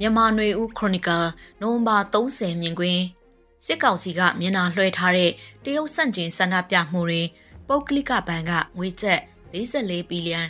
[0.00, 1.26] မြန်မာနွေဦးခရိုနီကယ်
[1.60, 3.02] နိုဝင်ဘာ30မြင်ကွင်း
[3.64, 5.30] စစ်ကောင်စီကမျက်နှာလွှဲထားတဲ့
[5.64, 7.22] တရုတ်ဆန့်ကျင်ဆန္ဒပြမှုတွေ
[7.68, 9.20] ပုတ်ကလိကဘဏ်ကငွေကျပ်
[9.52, 10.42] 44ဘီလီယံ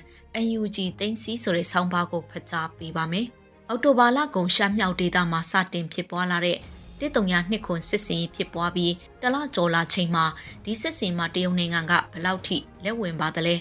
[0.58, 3.26] UNG သိန်းစီဆိုတဲ့ဆောင်းပါးကိုဖတ်ကြားပေးပါမယ်။
[3.68, 6.58] အော်တိုဘာလကုန်ရှမ်းမြောက်ဒေသမှာစတင်ဖြစ်ပွားလာတဲ့
[7.00, 8.92] တစ်တုံညာနှစ်ခွန်စစ်စင်ဖြစ်ပွားပြီး
[9.22, 10.24] တလကျော်လာချိန်မှာ
[10.64, 13.54] ဒီစစ်စင်မှာတရုတ်နိုင်ငံကဘလောက်ထိလက်ဝင်ပါသလဲ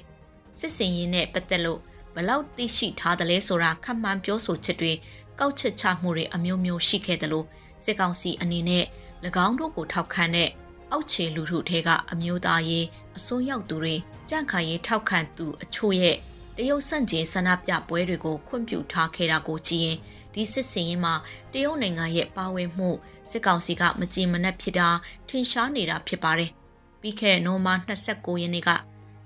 [0.59, 1.79] စစ်စင်ရင်းနဲ့ပတ်သက်လို့
[2.15, 4.93] ဘလောက်သိရှိထားသလဲဆိုတာခန့်မှန်းပြောဆိုချက်တွေ
[5.39, 7.45] ကောက်ချက်ချမှုတွေအမျိုးမျိုးရှိခဲ့တယ်လို့
[7.83, 8.85] စစ်ကောင်စီအနေနဲ့၎
[9.45, 10.49] င်းတို့ကိုထောက်ခံတဲ့
[10.91, 12.85] အောက်ခြေလူထုထဲကအမျိုးသားရေး
[13.17, 13.95] အစိုးရောက်သူတွေ
[14.29, 16.15] ကြန့်ခိုင်ရေးထောက်ခံသူအချို့ရဲ့
[16.57, 19.97] တရုတ်ဆန့်ကျင်ဆန္ဒပြပွဲတွေကိုခွင့်ပြုထားခဲ့တာကိုကြည့်ရင်
[20.33, 21.13] ဒီစစ်စင်ရင်မှာ
[21.53, 22.89] တရုတ်နိုင်ငံရဲ့ပါဝင်မှု
[23.31, 24.89] စစ်ကောင်စီကမကြည်မနှက်ဖြစ်တာ
[25.29, 26.51] ထင်ရှားနေတာဖြစ်ပါတယ်။
[27.01, 28.69] ပြီးခဲ့တဲ့နိုမာ29ရက်နေ့က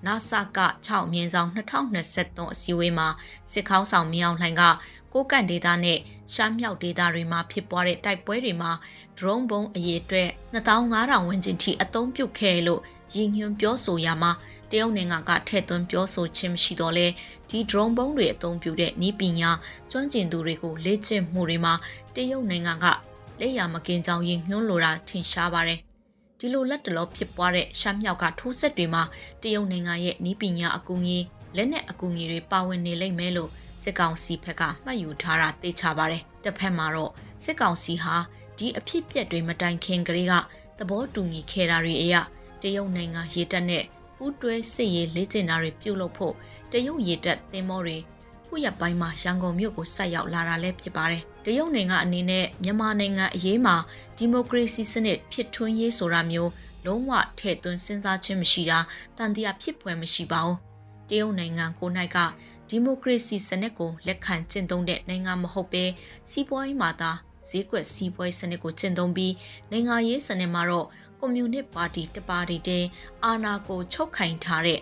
[0.06, 3.08] နာဆာက6မြင်းဆောင်2023အစည်းအဝေးမှာ
[3.52, 4.64] စစ်ခေါင်းဆောင်မြောင်လှိုင်က
[5.14, 6.00] ကိုကန့်ဒေတာနဲ့
[6.34, 8.72] ရှားမြောက်ဒေတာတွေမှာဖြစ်ပွားတဲ့တိုက်ပွဲတွေမှာ
[9.18, 12.82] drone ဘုံအရေးအတွက်2500ဝန်းကျင်ထိအသုံးပြုခဲ့လို့
[13.16, 14.32] ရည်ညွှန်းပြောဆိုရမှာ
[14.72, 17.08] တရုတ်နိုင်ငံကထည့်သွင်းပြောဆိုခြင်းမရှိတော့လဲ
[17.50, 19.50] ဒီ drone ဘုံတွေအသုံးပြုတဲ့ဤပညာ
[19.92, 21.74] ကျွမ်းကျင်သူတွေကိုလေ့ကျင့်မှုတွေမှာ
[22.16, 22.86] တရုတ်နိုင်ငံက
[23.40, 25.80] လက်ရမကင်းကြောင်းရင်ညွှန်းလိုတာထင်ရှားပါတယ်
[26.40, 29.04] ဒီလိုလက်တလောဖြစ်ပွားတဲ့ရှမ်းမြောက်ကထိုးစစ်တွေမှာ
[29.42, 31.18] တရုတ်နိုင်ငံရဲ့ဤပညာအကူအညီ
[31.56, 33.52] လက်နက်အကူအညီတွေပါဝင်နေလိမ့်မယ်လို့
[33.84, 37.12] စစ်ကောင်စီဘက်ကမှတ်ယူထားတာသိချပါတယ်တစ်ဖက်မှာတော့
[37.44, 38.16] စစ်ကောင်စီဟာ
[38.58, 40.34] ဒီအဖြစ်ပြက်တွေမတိုင်ခင်ကလေးက
[40.78, 42.16] သဘောတူညီခဲ့တာတွေအရ
[42.62, 43.84] တရုတ်နိုင်ငံရေတပ်နဲ့
[44.18, 46.34] ပူးတွဲစစ်ရေးလေ့ကျင့်တာတွေပြုလုပ်ဖို့
[46.72, 47.98] တရုတ်ရေတပ်သင်္ဘောတွေ
[48.46, 53.76] ခုရပိုင်းမှာရန်ကုန်မြို့ကိုဆက်ရောက်လာတာလည်းဖြစ်ပါတယ်။တရုတ်နိုင်ငံအနေနဲ့မြန်မာနိုင်ငံအရေးမှာ
[54.18, 56.52] ဒီမိုကရေစီစနစ်ဖြစ်ထွန်းရေးဆိုတာမျိုး
[56.86, 58.80] လုံးဝထည့်သွင်းစဉ်းစားခြင်းမရှိတာ
[59.18, 60.58] တန်တရားဖြစ်ပွဲမရှိပါဘူး။
[61.10, 62.18] တရုတ်နိုင်ငံကို၌က
[62.70, 65.84] ဒီမိုကရေစီစနစ်ကိုလက်ခံကျင့်သုံးတဲ့နိုင်ငံမဟုတ်ပဲ
[66.30, 67.12] စီးပွားရေးမှာသာ
[67.50, 69.34] ဈေးကွက်စီးပွားရေးစနစ်ကိုကျင့်သုံးပြီး
[69.72, 70.88] နိုင်ငံရေးစနစ်မှာတော့
[71.20, 72.86] ကွန်မြူနစ်ပါတီတပါတီတဲ့
[73.26, 74.80] အာဏာကိုချုပ်ခိုင်ထားတဲ့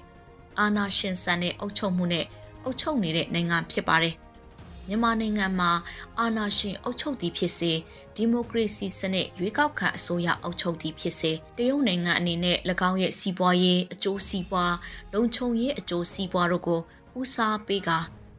[0.60, 2.26] အာဏာရှင်ဆန်တဲ့အုပ်ချုပ်မှုနဲ့
[2.64, 4.16] အုပ်ချုပ်နေတဲ့နိုင်ငံဖြစ်ပါတယ်။
[4.88, 5.72] မြန်မာနိုင်ငံမှာ
[6.20, 7.72] အာဏာရှင်အုပ်ချုပ်သည်ဖြစ်စေ
[8.16, 12.58] ဒီမိုကရေစီစနစ်ရွေးကောက်ခံအစိုးရအုပ်ချုပ်သည်ဖြစ်စေတရုတ်နိုင်ငံအနေနဲ့၎
[12.90, 14.76] င်းရဲ့စီးပွားရေးအကျိုးစီးပွား
[15.14, 16.82] လုံခြုံရေးအကျိုးစီးပွားတို့ကို
[17.20, 17.90] ဦးစားပေးက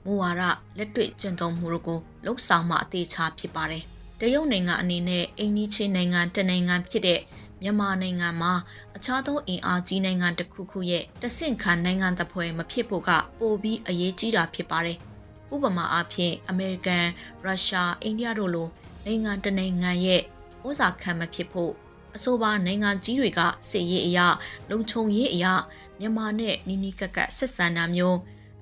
[0.05, 0.43] မူဝါဒ
[0.79, 3.83] လက်တွေ့ကျင့်သုံးမှုတို့ကိုလှုပ်ဆောင်မှအသေးချာဖြစ်ပါတယ်။
[4.21, 7.21] တရုတ်နိုင်ငံအနေနဲ့အိန္ဒိချင်းနိုင်ငံတနိုင်ငံဖြစ်တဲ့
[7.63, 8.53] မြန်မာနိုင်ငံမှာ
[8.97, 14.99] အခြားသောအင်အားကြီးနိုင်ငံတစ်ခုခုရဲ့တဆင့်ခံနိုင်ငံသဖွယ်မဖြစ်ဖို့ကပိုပြီးအရေးကြီးတာဖြစ်ပါတယ်။
[15.55, 17.07] ဥပမာအားဖြင့်အမေရိကန်၊
[17.45, 18.69] ရုရှား၊အိန္ဒိယတို့လို
[19.05, 20.23] နိုင်ငံတနိုင်ငံရဲ့
[20.69, 21.73] ဥစားခံမဖြစ်ဖို့
[22.17, 23.41] အဆိုပါနိုင်ငံကြီးတွေက
[23.71, 24.27] စစ်ရေးအရာ
[24.71, 25.55] လုံခြုံရေးအရာ
[26.01, 28.19] မြန်မာနဲ့နီးနီးကပ်ကပ်ဆက်ဆံတာမျိုး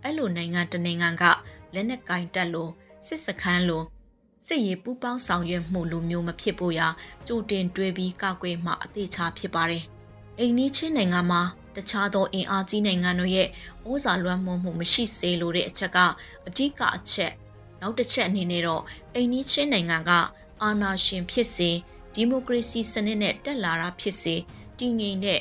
[0.06, 1.25] အဲ့လိုနိုင်ငံတနိုင်ငံက
[1.75, 2.72] လက်နက်ကင်တက်လို့
[3.06, 3.84] စစ်စခန်းလို့
[4.47, 6.89] စစ်ရေးပူးပေါင်းဆောင်ရွက်မှုလိုမျိုးမဖြစ်ဖို့ရာ
[7.27, 9.84] ကြိုတင်တွေးပြီးကောက်ွယ်မှအသေးချာဖြစ်ပါတယ်။
[10.39, 11.43] အိမ်နီးချင်းနိုင်ငံမှာ
[11.77, 13.49] တခြားသောအင်အားကြီးနိုင်ငံတို့ရဲ့
[13.89, 15.99] ဩဇာလွှမ်းမိုးမှုမရှိစေလိုတဲ့အချက်က
[16.47, 17.33] အဓိကအချက်
[17.81, 18.83] နောက်တစ်ချက်အနေနဲ့တော့
[19.15, 20.11] အိမ်နီးချင်းနိုင်ငံက
[20.62, 21.71] အာဏာရှင်ဖြစ်စေ
[22.15, 24.34] ဒီမိုကရေစီစနစ်နဲ့တက်လာတာဖြစ်စေ
[24.78, 25.41] တည်ငြိမ်တဲ့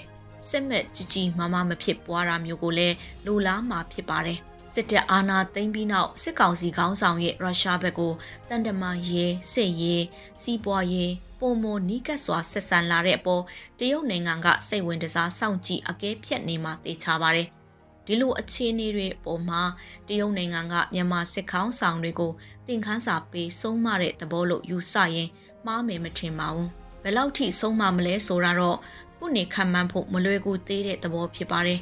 [0.49, 2.95] စစ်မဲ့ကြီးကြီးမားမားမဖြစ်ပွားတာမျိုးကိုလည်း
[3.25, 4.39] လိုလားမှာဖြစ်ပါတယ်။
[4.77, 8.13] စစ်တပ်အာဏာသိမ်းပြီးနောက်စစ်ကောင်စီခေါင်းဆောင်ရဲ့ရုရှားဘက်ကို
[8.49, 10.03] တန်တမာရေးစစ်ရေး
[10.41, 13.43] စီးပွားရေးပုံမနီးကပ်စွာဆက်ဆံလာတဲ့အပေါ်
[13.79, 17.47] တရုတ်နိုင်ငံကစိတ်ဝင်စားစောင့်ကြည့်အကဲဖြတ်နေမှသိချပါတယ်
[18.05, 19.61] ဒီလိုအခြေအနေတွေပုံမှာ
[20.07, 22.31] တရုတ်နိုင်ငံကမြန်မာစစ်ခေါင်းဆောင်တွေကို
[22.67, 25.29] သင်ခန်းစာပေးဆုံးမတဲ့သဘောလို့ယူဆရင်
[25.65, 26.69] မှားမယ်မထင်ပါဘူး
[27.03, 28.77] ဘယ်လောက်ထိဆုံးမမလဲဆိုတာတော့
[29.17, 31.79] ခုနေခံမှန်းဖို့မလွယ်ကူသေးတဲ့သဘောဖြစ်ပါတယ်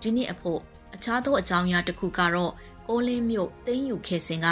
[0.00, 0.60] ဒီနေ့အဖို့
[0.94, 2.52] အခြားသောအကြောင်းအရာတစ်ခုကတော့
[2.86, 4.46] ကိုလင်းမြို့သိမ်းယူခဲ့စဉ်က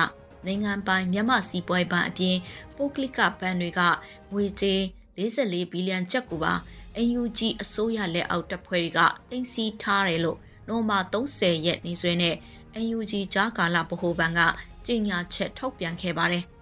[0.46, 2.36] နိုင်ငံပိုင်မြန်မာစီးပွားရေးဘဏ်အပြင်
[2.76, 3.80] ပုဂ္ဂလိကဘဏ်တွေက
[4.32, 4.80] ငွေကြေး
[5.18, 6.54] 44ဘီလီယံကျပ်ကိုပါ
[7.02, 10.38] UNG အစိုးရလက်အောက်တပ်ဖွဲ့တွေကတင်စီထားတယ်လို့
[10.68, 12.36] နိုမာ30ရက်နေ့စွဲနဲ့
[12.94, 14.40] UNG ကြားကာလဗဟိုဘဏ်က
[14.86, 16.44] ကြေညာချက်ထုတ်ပြန်ခဲ့ပါတယ်။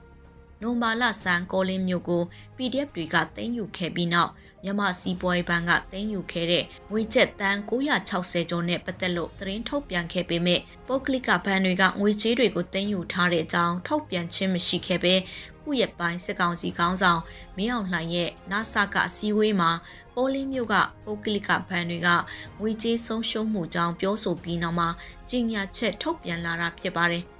[0.63, 2.23] နိုမာလဆန်ကောလင်းမြို့ကို
[2.57, 4.31] PDF တွေကတင်ယူခဲ့ပြီးနောက်
[4.65, 15.15] မြန်မာစီးပွားရေးဘဏ်ကသိမ်းယူခဲ့တဲ့ငွေကျပ်တန်း960ကျော်နဲ့ပတ်သက်လို့သတင်းထုတ်ပြန်ခဲ့ပေမဲ့ပုဂ္ဂလိကဘဏ်တွေကငွေကြေးတွေကိုသိမ်းယူထားတဲ့အကြောင်းထုတ်ပြန်ခြင်းမရှိခဲ့ပဲ
[15.61, 17.21] ခုရက်ပိုင်းစစ်ကောင်စီခေါင်းဆောင်
[17.57, 19.71] မင်းအောင်လှိုင်ရဲ့နာဆာကအစည်းအဝေးမှာ
[20.15, 20.75] ပိုလင်းမြို့က
[21.05, 22.09] ပုဂ္ဂလိကဘဏ်တွေက
[22.61, 24.89] ငွေကြေးဆုံးရှုံးမှုကြောင့်ပြောဆိုပြီးနောက်မှာ
[25.29, 27.25] ကြီးညာချက်ထုတ်ပြန်လာတာဖြစ်ပါတယ်။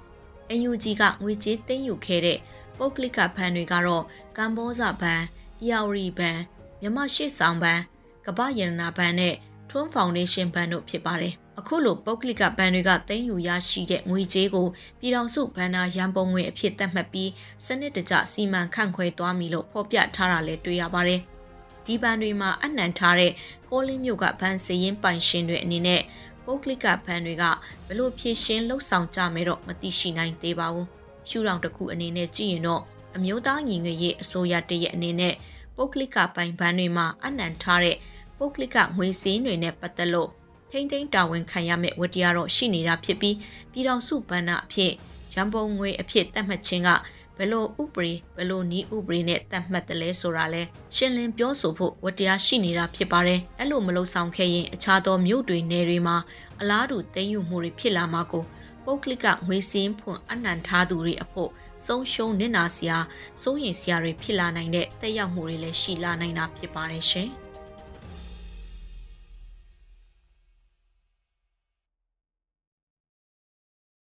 [0.69, 2.39] UNG ကငွေကြေးသိမ်းယူခဲ့တဲ့
[2.83, 4.03] ပုဂ္ဂလိကဘဏ်တွေကတော့
[4.37, 5.21] ကမ္ဘောဇဘဏ်၊
[5.69, 6.39] ယာဝရီဘဏ်
[6.81, 7.79] မြမရှေ့ဆောင်ဘဏ်
[8.25, 9.33] ကပ္ပယရနာဘဏ်နဲ့
[9.69, 14.67] Twin Foundation ဘဏ်တို့ဖြစ်ပါတယ်။အအခုလိုပုဂ္ဂလိကဘဏ်တွေကတင်ယူရရှိတဲ့ငွေကြေးကို
[14.99, 17.29] ပြည်ထောင်စုဘဏ္ဍာရန်ပုံငွေအဖြစ်သတ်မှတ်ပြီး
[17.65, 21.19] စနစ်တကျစီမံခန့်ခွဲသွားမည်လို့ဖော်ပြထားတာလည်းတွေ့ရပါတယ်။
[21.85, 23.31] ဒီဘဏ်တွေမှာအနှံထားတဲ့
[23.69, 26.01] ကိုလင်းမြို့ကဘဏ်စရင်ပိုင်ရှင်တွေအနေနဲ့
[26.45, 27.43] ပုဂ္ဂလိကဘဏ်တွေက
[27.87, 30.89] ဘလို့ဖြည့်ရှင်းလှုပ်ဆောင်ကြမယ်တော့မသိရှိနိုင်သေးပါဘူး။
[31.29, 32.81] ရှုထောင့်တစ်ခုအနေနဲ့ကြည့်ရင်တော့
[33.15, 35.33] အမျိုးသားညီညွတ်ရေးအစိုးရတရဲ့အနေနဲ့
[35.75, 37.97] ပုဂ္ဂလိကပိုင်ဘဏ်တွေမှာအနှံထားတဲ့
[38.37, 40.29] ပုဂ္ဂလိကငွေစည်းတွေနဲ့ပတ်သက်လို့
[40.71, 43.35] ထိမ့်သိမ်းတာဝန်ခံရမယ့်ဝတရားတော့ရှိနေတာဖြစ်ပြီး
[43.71, 44.91] ပြည်တော်စုဘဏ္ဍအဖြစ်
[45.33, 46.89] ရန်ပုံငွေအဖြစ်သတ်မှတ်ခြင်းက
[47.37, 50.61] ဘယ်လိုဥပဒေဘယ်လိုနည်းဥပဒေနဲ့သတ်မှတ်တယ်လဲဆိုတာလဲ
[50.95, 56.17] ရှင်းလင်းပြောဆိုဖို့ဝတရားရှိနေတာဖြစ်ပါတယ်အဲ့လိုမလုပ်ဆောင်ခဲ့ရင်အခြားသောမြို့တွေနယ်တွေမှာ
[56.61, 58.43] အလားတူသိမ်းယူမှုတွေဖြစ်လာမှာကို
[58.85, 61.51] ပုတ်ကလစ်ကငွေစင်းဖွင့်အနှံထားသူတွေအဖို့
[61.85, 62.97] ဆုံးရှုံးနစ်နာစရာ
[63.41, 67.29] စိုးရင်စရာတွေဖြစ်လာနိုင်တဲ့တက်ရောက်မှုတွေလည်းရှိလာနိုင်တာဖြစ်ပါတယ်ရှင်။